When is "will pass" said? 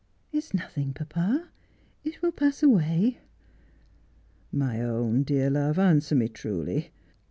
2.23-2.63